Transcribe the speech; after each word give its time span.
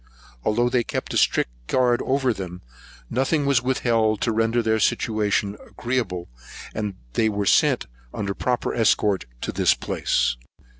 Although 0.43 0.67
they 0.69 0.83
kept 0.83 1.13
a 1.13 1.15
strict 1.17 1.51
guard 1.67 2.01
over 2.03 2.33
them, 2.33 2.63
nothing 3.07 3.45
was 3.45 3.61
withheld 3.61 4.19
to 4.21 4.31
render 4.31 4.63
their 4.63 4.79
situation 4.79 5.55
agreeable; 5.69 6.27
and 6.73 6.95
they 7.13 7.29
were 7.29 7.45
sent, 7.45 7.85
under 8.11 8.31
a 8.31 8.35
proper 8.35 8.73
escort, 8.73 9.25
to 9.41 9.51
this 9.51 9.75
place. 9.75 10.37